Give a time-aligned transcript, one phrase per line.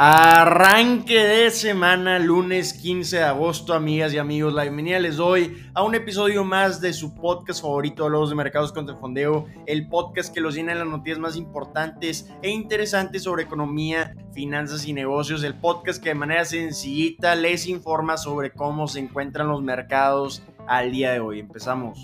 [0.00, 4.54] Arranque de semana, lunes 15 de agosto, amigas y amigos.
[4.54, 8.36] La bienvenida les doy a un episodio más de su podcast favorito de los de
[8.36, 12.50] mercados contra el fondeo, el podcast que los llena de las noticias más importantes e
[12.50, 15.42] interesantes sobre economía, finanzas y negocios.
[15.42, 20.92] El podcast que de manera sencillita les informa sobre cómo se encuentran los mercados al
[20.92, 21.40] día de hoy.
[21.40, 21.98] Empezamos.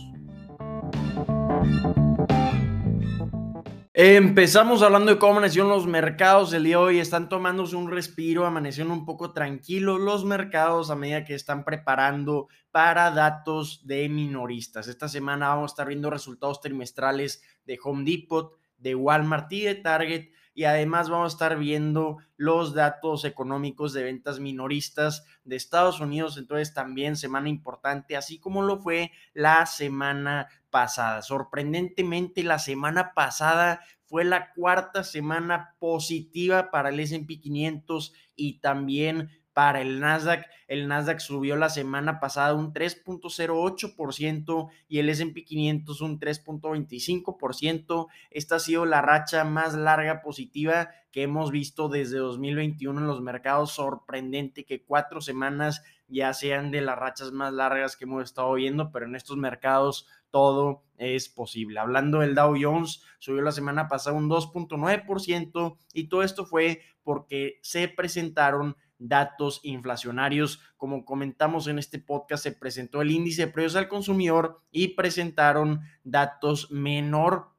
[3.96, 6.98] Empezamos hablando de cómo amanecieron los mercados el día de hoy.
[6.98, 12.48] Están tomándose un respiro, amanecieron un poco tranquilos los mercados a medida que están preparando
[12.72, 14.88] para datos de minoristas.
[14.88, 19.76] Esta semana vamos a estar viendo resultados trimestrales de Home Depot, de Walmart y de
[19.76, 20.30] Target.
[20.54, 26.38] Y además vamos a estar viendo los datos económicos de ventas minoristas de Estados Unidos.
[26.38, 31.22] Entonces también semana importante, así como lo fue la semana pasada.
[31.22, 39.30] Sorprendentemente, la semana pasada fue la cuarta semana positiva para el SP 500 y también
[39.54, 40.46] para el Nasdaq.
[40.66, 48.08] El Nasdaq subió la semana pasada un 3.08% y el SP 500 un 3.25%.
[48.30, 53.22] Esta ha sido la racha más larga positiva que hemos visto desde 2021 en los
[53.22, 53.72] mercados.
[53.72, 58.90] Sorprendente que cuatro semanas ya sean de las rachas más largas que hemos estado viendo,
[58.90, 61.78] pero en estos mercados todo es posible.
[61.78, 67.60] Hablando del Dow Jones, subió la semana pasada un 2.9% y todo esto fue porque
[67.62, 70.60] se presentaron datos inflacionarios.
[70.76, 75.80] Como comentamos en este podcast, se presentó el índice de precios al consumidor y presentaron
[76.02, 77.53] datos menor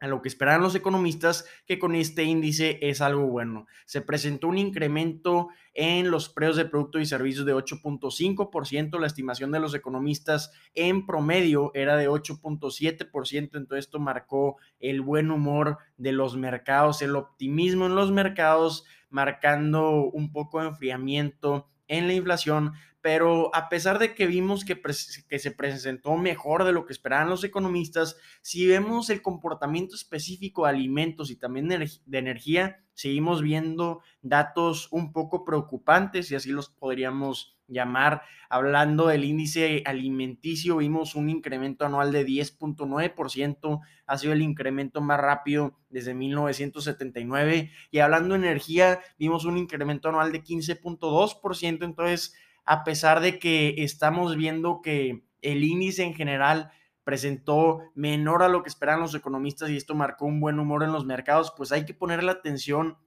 [0.00, 3.66] a lo que esperaban los economistas, que con este índice es algo bueno.
[3.84, 9.52] Se presentó un incremento en los precios de productos y servicios de 8.5%, la estimación
[9.52, 16.12] de los economistas en promedio era de 8.7%, entonces esto marcó el buen humor de
[16.12, 22.72] los mercados, el optimismo en los mercados, marcando un poco de enfriamiento en la inflación,
[23.08, 24.78] pero a pesar de que vimos que,
[25.30, 30.64] que, se presentó mejor de lo que esperaban los economistas, si vemos el comportamiento específico
[30.64, 36.68] de alimentos y también de energía, seguimos viendo datos un poco preocupantes y así los
[36.68, 38.24] podríamos llamar.
[38.50, 45.18] Hablando del índice alimenticio, vimos un incremento anual de 10.9%, ha sido el incremento más
[45.18, 47.70] rápido desde 1979.
[47.90, 51.84] Y hablando de energía, vimos un incremento anual de 15.2%.
[51.84, 52.34] Entonces,
[52.68, 56.70] a pesar de que estamos viendo que el índice en general
[57.02, 60.92] presentó menor a lo que esperaban los economistas y esto marcó un buen humor en
[60.92, 62.98] los mercados, pues hay que ponerle atención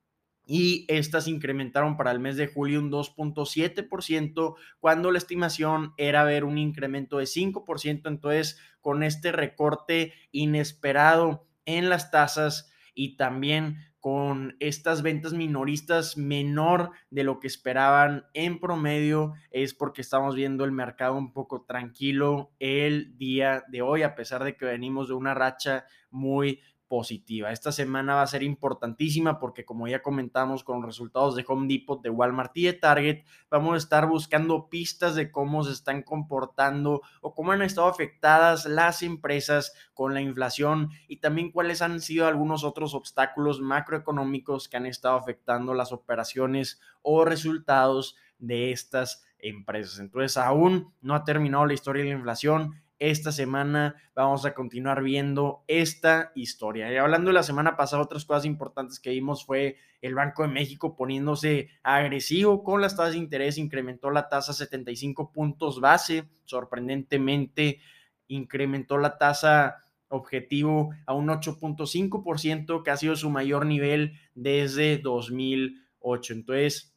[0.45, 6.43] y estas incrementaron para el mes de julio un 2.7%, cuando la estimación era ver
[6.43, 8.07] un incremento de 5%.
[8.07, 16.91] Entonces, con este recorte inesperado en las tasas y también con estas ventas minoristas menor
[17.09, 22.51] de lo que esperaban en promedio es porque estamos viendo el mercado un poco tranquilo
[22.59, 27.51] el día de hoy a pesar de que venimos de una racha muy positiva.
[27.51, 31.67] Esta semana va a ser importantísima porque como ya comentamos con los resultados de Home
[31.67, 36.01] Depot, de Walmart y de Target, vamos a estar buscando pistas de cómo se están
[36.01, 42.01] comportando o cómo han estado afectadas las empresas con la inflación y también cuáles han
[42.01, 49.23] sido algunos otros obstáculos macroeconómicos que han estado afectando las operaciones o resultados de estas
[49.37, 49.99] empresas.
[49.99, 55.01] Entonces aún no ha terminado la historia de la inflación esta semana vamos a continuar
[55.01, 56.91] viendo esta historia.
[56.91, 60.49] Y hablando de la semana pasada, otras cosas importantes que vimos fue el Banco de
[60.49, 67.79] México poniéndose agresivo con las tasas de interés, incrementó la tasa 75 puntos base, sorprendentemente
[68.27, 76.33] incrementó la tasa objetivo a un 8.5%, que ha sido su mayor nivel desde 2008.
[76.33, 76.88] Entonces,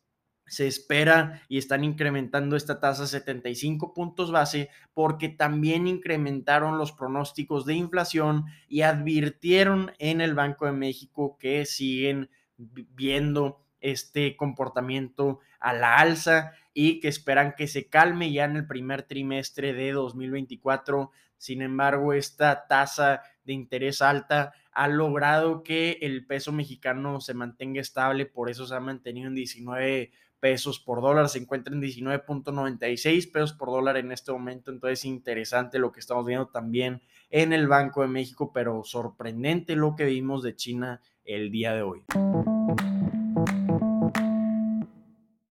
[0.47, 7.65] se espera y están incrementando esta tasa 75 puntos base porque también incrementaron los pronósticos
[7.65, 15.73] de inflación y advirtieron en el Banco de México que siguen viendo este comportamiento a
[15.73, 21.11] la alza y que esperan que se calme ya en el primer trimestre de 2024.
[21.37, 27.81] Sin embargo, esta tasa de interés alta ha logrado que el peso mexicano se mantenga
[27.81, 30.13] estable, por eso se ha mantenido en 19
[30.43, 35.79] pesos por dólar, se encuentra en 19.96 pesos por dólar en este momento, entonces interesante
[35.79, 37.01] lo que estamos viendo también
[37.31, 41.83] en el Banco de México, pero sorprendente lo que vimos de China el día de
[41.83, 42.03] hoy.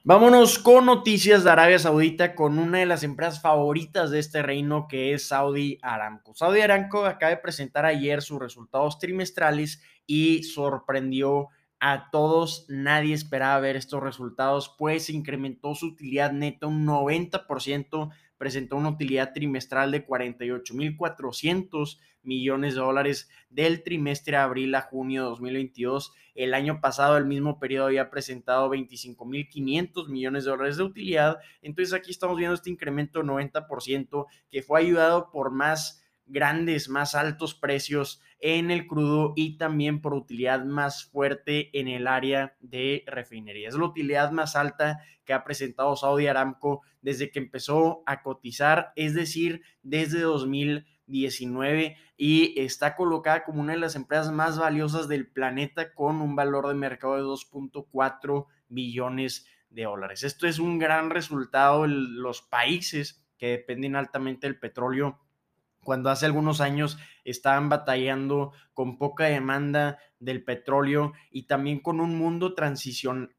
[0.06, 4.88] Vámonos con noticias de Arabia Saudita con una de las empresas favoritas de este reino
[4.88, 6.34] que es Saudi Aramco.
[6.34, 11.50] Saudi Aramco acaba de presentar ayer sus resultados trimestrales y sorprendió
[11.80, 12.66] a todos.
[12.70, 19.34] Nadie esperaba ver estos resultados, pues incrementó su utilidad neta un 90%, presentó una utilidad
[19.34, 26.14] trimestral de 48.400 millones de dólares del trimestre abril a junio de 2022.
[26.36, 31.38] El año pasado, el mismo periodo, había presentado 25.500 millones de dólares de utilidad.
[31.62, 37.16] Entonces aquí estamos viendo este incremento de 90% que fue ayudado por más grandes, más
[37.16, 43.04] altos precios en el crudo y también por utilidad más fuerte en el área de
[43.08, 43.70] refinería.
[43.70, 48.94] Es la utilidad más alta que ha presentado Saudi Aramco desde que empezó a cotizar,
[48.96, 55.28] es decir, desde 2019 y está colocada como una de las empresas más valiosas del
[55.28, 60.24] planeta con un valor de mercado de 2.4 billones de dólares.
[60.24, 61.88] Esto es un gran resultado.
[61.88, 65.20] Los países que dependen altamente del petróleo
[65.88, 72.18] cuando hace algunos años estaban batallando con poca demanda del petróleo y también con un
[72.18, 73.34] mundo transición,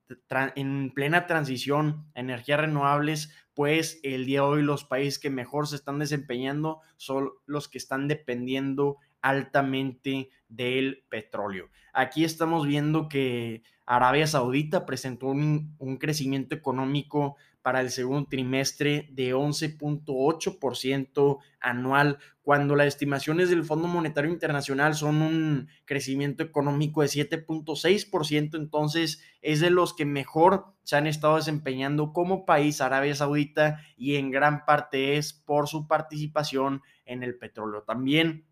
[0.54, 5.66] en plena transición a energías renovables, pues el día de hoy los países que mejor
[5.66, 11.68] se están desempeñando son los que están dependiendo altamente del petróleo.
[11.92, 17.36] Aquí estamos viendo que Arabia Saudita presentó un, un crecimiento económico
[17.68, 25.20] para el segundo trimestre de 11.8% anual, cuando las estimaciones del Fondo Monetario Internacional son
[25.20, 32.14] un crecimiento económico de 7.6%, entonces es de los que mejor se han estado desempeñando
[32.14, 37.82] como país Arabia Saudita y en gran parte es por su participación en el petróleo.
[37.82, 38.46] También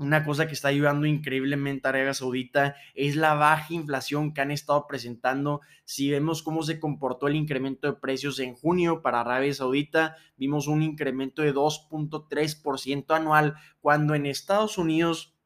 [0.00, 4.50] una cosa que está ayudando increíblemente a Arabia Saudita es la baja inflación que han
[4.50, 5.60] estado presentando.
[5.84, 10.68] Si vemos cómo se comportó el incremento de precios en junio para Arabia Saudita, vimos
[10.68, 15.36] un incremento de 2.3% anual, cuando en Estados Unidos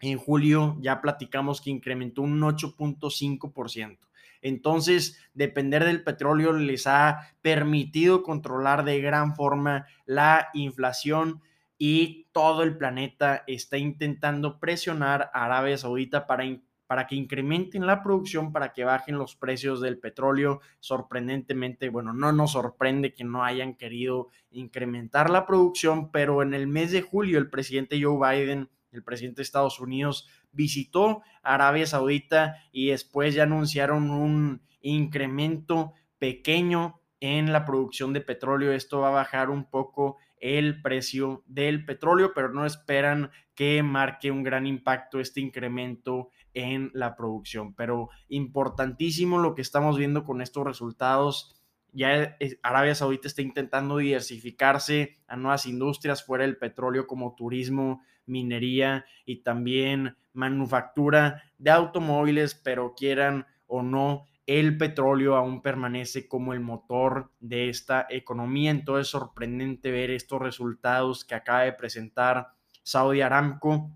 [0.00, 3.98] en julio ya platicamos que incrementó un 8.5%.
[4.42, 11.40] Entonces, depender del petróleo les ha permitido controlar de gran forma la inflación
[11.84, 16.44] y todo el planeta está intentando presionar a Arabia Saudita para,
[16.86, 20.60] para que incrementen la producción, para que bajen los precios del petróleo.
[20.78, 26.68] Sorprendentemente, bueno, no nos sorprende que no hayan querido incrementar la producción, pero en el
[26.68, 32.58] mes de julio el presidente Joe Biden, el presidente de Estados Unidos, visitó Arabia Saudita
[32.70, 38.70] y después ya anunciaron un incremento pequeño en la producción de petróleo.
[38.70, 44.32] Esto va a bajar un poco el precio del petróleo, pero no esperan que marque
[44.32, 47.74] un gran impacto este incremento en la producción.
[47.74, 51.62] Pero importantísimo lo que estamos viendo con estos resultados.
[51.92, 59.04] Ya Arabia Saudita está intentando diversificarse a nuevas industrias fuera del petróleo como turismo, minería
[59.24, 66.60] y también manufactura de automóviles, pero quieran o no, el petróleo aún permanece como el
[66.60, 68.70] motor de esta economía.
[68.70, 72.48] Entonces es sorprendente ver estos resultados que acaba de presentar
[72.82, 73.90] Saudi Aramco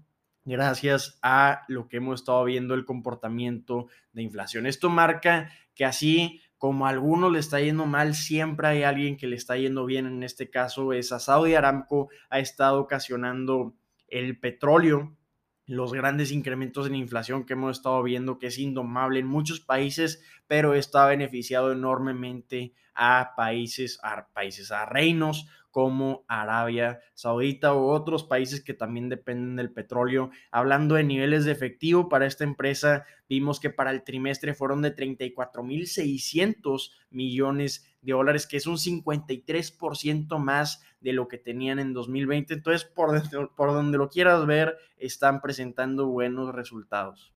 [0.45, 4.67] gracias a lo que hemos estado viendo el comportamiento de inflación.
[4.67, 9.26] Esto marca que así como a algunos le está yendo mal, siempre hay alguien que
[9.26, 10.07] le está yendo bien.
[10.07, 13.75] En este caso es a Saudi Aramco, ha estado ocasionando
[14.09, 15.17] el petróleo
[15.66, 20.23] los grandes incrementos en inflación que hemos estado viendo, que es indomable en muchos países,
[20.46, 27.88] pero esto ha beneficiado enormemente a países, a países, a reinos como Arabia Saudita u
[27.88, 30.30] otros países que también dependen del petróleo.
[30.50, 34.96] Hablando de niveles de efectivo para esta empresa, vimos que para el trimestre fueron de
[34.96, 42.52] 34.600 millones de dólares, que es un 53% más de lo que tenían en 2020.
[42.52, 43.22] Entonces, por,
[43.54, 47.32] por donde lo quieras ver, están presentando buenos resultados.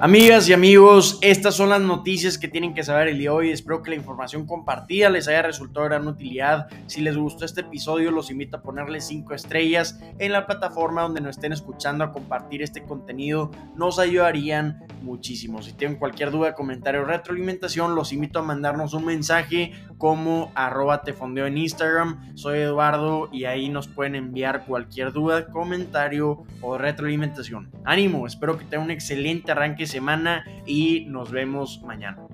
[0.00, 3.50] Amigas y amigos, estas son las noticias que tienen que saber el día de hoy.
[3.50, 6.68] Espero que la información compartida les haya resultado de gran utilidad.
[6.86, 11.20] Si les gustó este episodio, los invito a ponerle 5 estrellas en la plataforma donde
[11.20, 13.50] nos estén escuchando a compartir este contenido.
[13.74, 15.62] Nos ayudarían muchísimo.
[15.62, 21.02] Si tienen cualquier duda, comentario o retroalimentación, los invito a mandarnos un mensaje como arroba
[21.02, 22.36] tefondeo en Instagram.
[22.36, 27.72] Soy Eduardo y ahí nos pueden enviar cualquier duda, comentario o retroalimentación.
[27.84, 32.27] Ánimo, espero que tengan un excelente arranque semana y nos vemos mañana.